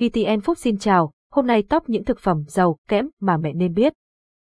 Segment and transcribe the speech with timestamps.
[0.00, 3.74] GTN Food xin chào, hôm nay top những thực phẩm giàu kẽm mà mẹ nên
[3.74, 3.92] biết.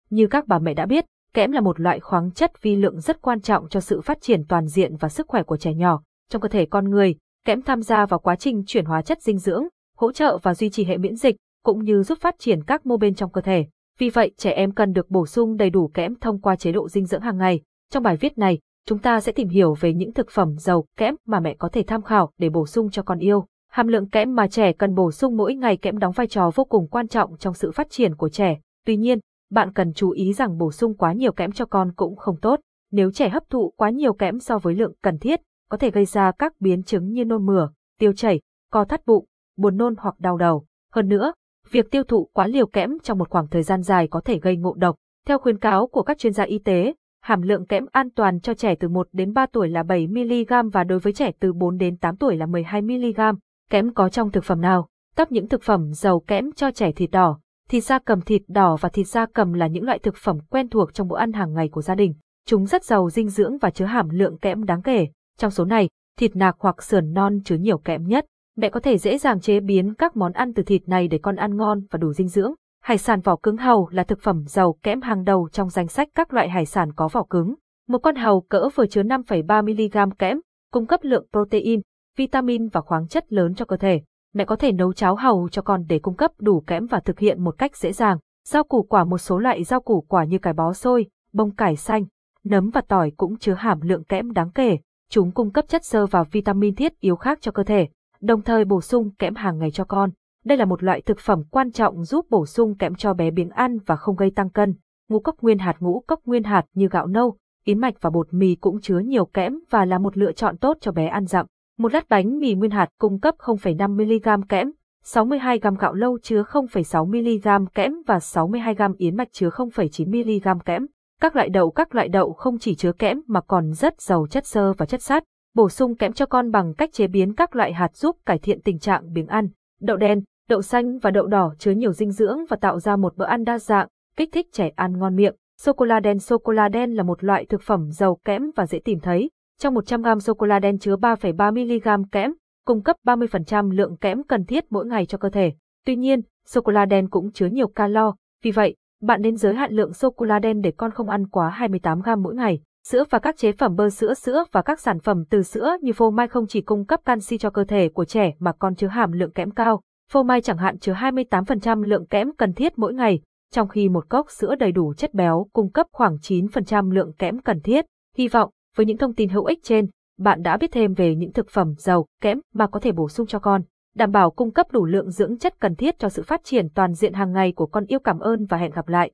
[0.09, 3.21] Như các bà mẹ đã biết, kẽm là một loại khoáng chất vi lượng rất
[3.21, 6.01] quan trọng cho sự phát triển toàn diện và sức khỏe của trẻ nhỏ.
[6.29, 9.37] Trong cơ thể con người, kẽm tham gia vào quá trình chuyển hóa chất dinh
[9.37, 9.63] dưỡng,
[9.97, 12.97] hỗ trợ và duy trì hệ miễn dịch, cũng như giúp phát triển các mô
[12.97, 13.65] bên trong cơ thể.
[13.99, 16.89] Vì vậy, trẻ em cần được bổ sung đầy đủ kẽm thông qua chế độ
[16.89, 17.61] dinh dưỡng hàng ngày.
[17.91, 21.15] Trong bài viết này, chúng ta sẽ tìm hiểu về những thực phẩm giàu kẽm
[21.25, 23.45] mà mẹ có thể tham khảo để bổ sung cho con yêu.
[23.75, 26.65] Hàm lượng kẽm mà trẻ cần bổ sung mỗi ngày kẽm đóng vai trò vô
[26.65, 28.59] cùng quan trọng trong sự phát triển của trẻ.
[28.85, 29.19] Tuy nhiên,
[29.51, 32.59] bạn cần chú ý rằng bổ sung quá nhiều kẽm cho con cũng không tốt.
[32.91, 36.05] Nếu trẻ hấp thụ quá nhiều kẽm so với lượng cần thiết, có thể gây
[36.05, 39.25] ra các biến chứng như nôn mửa, tiêu chảy, co thắt bụng,
[39.57, 40.65] buồn nôn hoặc đau đầu.
[40.91, 41.33] Hơn nữa,
[41.71, 44.57] việc tiêu thụ quá liều kẽm trong một khoảng thời gian dài có thể gây
[44.57, 44.95] ngộ độc.
[45.27, 48.53] Theo khuyến cáo của các chuyên gia y tế, hàm lượng kẽm an toàn cho
[48.53, 51.97] trẻ từ 1 đến 3 tuổi là 7mg và đối với trẻ từ 4 đến
[51.97, 53.35] 8 tuổi là 12mg.
[53.69, 54.87] Kẽm có trong thực phẩm nào?
[55.15, 57.39] Tấp những thực phẩm giàu kẽm cho trẻ thịt đỏ.
[57.69, 60.69] Thịt da cầm thịt đỏ và thịt da cầm là những loại thực phẩm quen
[60.69, 62.13] thuộc trong bữa ăn hàng ngày của gia đình.
[62.47, 65.07] Chúng rất giàu dinh dưỡng và chứa hàm lượng kẽm đáng kể.
[65.37, 68.25] Trong số này, thịt nạc hoặc sườn non chứa nhiều kẽm nhất.
[68.57, 71.35] Mẹ có thể dễ dàng chế biến các món ăn từ thịt này để con
[71.35, 72.53] ăn ngon và đủ dinh dưỡng.
[72.83, 76.07] Hải sản vỏ cứng hầu là thực phẩm giàu kẽm hàng đầu trong danh sách
[76.15, 77.55] các loại hải sản có vỏ cứng.
[77.87, 80.39] Một con hầu cỡ vừa chứa 5,3 mg kẽm,
[80.71, 81.81] cung cấp lượng protein,
[82.15, 84.01] vitamin và khoáng chất lớn cho cơ thể.
[84.33, 87.19] Mẹ có thể nấu cháo hàu cho con để cung cấp đủ kẽm và thực
[87.19, 88.17] hiện một cách dễ dàng.
[88.47, 91.75] Rau củ quả một số loại rau củ quả như cải bó xôi, bông cải
[91.75, 92.05] xanh,
[92.43, 94.77] nấm và tỏi cũng chứa hàm lượng kẽm đáng kể.
[95.09, 97.87] Chúng cung cấp chất xơ và vitamin thiết yếu khác cho cơ thể,
[98.21, 100.09] đồng thời bổ sung kẽm hàng ngày cho con.
[100.45, 103.49] Đây là một loại thực phẩm quan trọng giúp bổ sung kẽm cho bé biếng
[103.49, 104.75] ăn và không gây tăng cân.
[105.09, 108.27] Ngũ cốc nguyên hạt ngũ cốc nguyên hạt như gạo nâu, yến mạch và bột
[108.31, 111.45] mì cũng chứa nhiều kẽm và là một lựa chọn tốt cho bé ăn dặm.
[111.77, 114.71] Một lát bánh mì nguyên hạt cung cấp 0,5mg kẽm,
[115.05, 120.85] 62g gạo lâu chứa 0,6mg kẽm và 62g yến mạch chứa 0,9mg kẽm.
[121.21, 124.45] Các loại đậu Các loại đậu không chỉ chứa kẽm mà còn rất giàu chất
[124.45, 125.23] xơ và chất sắt.
[125.55, 128.61] Bổ sung kẽm cho con bằng cách chế biến các loại hạt giúp cải thiện
[128.61, 129.49] tình trạng biếng ăn.
[129.81, 133.17] Đậu đen, đậu xanh và đậu đỏ chứa nhiều dinh dưỡng và tạo ra một
[133.17, 133.87] bữa ăn đa dạng,
[134.17, 135.35] kích thích trẻ ăn ngon miệng.
[135.61, 139.29] Sô-cô-la đen Sô-cô-la đen là một loại thực phẩm giàu kẽm và dễ tìm thấy.
[139.59, 142.33] Trong 100g sô-cô-la đen chứa 3,3mg kẽm,
[142.65, 145.53] cung cấp 30% lượng kẽm cần thiết mỗi ngày cho cơ thể.
[145.85, 149.93] Tuy nhiên, sô-cô-la đen cũng chứa nhiều calo, vì vậy, bạn nên giới hạn lượng
[149.93, 152.59] sô-cô-la đen để con không ăn quá 28g mỗi ngày.
[152.87, 155.93] Sữa và các chế phẩm bơ sữa sữa và các sản phẩm từ sữa như
[155.93, 158.87] phô mai không chỉ cung cấp canxi cho cơ thể của trẻ mà còn chứa
[158.87, 159.81] hàm lượng kẽm cao.
[160.11, 164.09] Phô mai chẳng hạn chứa 28% lượng kẽm cần thiết mỗi ngày, trong khi một
[164.09, 167.85] cốc sữa đầy đủ chất béo cung cấp khoảng 9% lượng kẽm cần thiết.
[168.17, 169.87] Hy vọng, với những thông tin hữu ích trên,
[170.17, 173.27] bạn đã biết thêm về những thực phẩm giàu kẽm mà có thể bổ sung
[173.27, 173.61] cho con,
[173.95, 176.93] đảm bảo cung cấp đủ lượng dưỡng chất cần thiết cho sự phát triển toàn
[176.93, 179.11] diện hàng ngày của con yêu cảm ơn và hẹn gặp lại.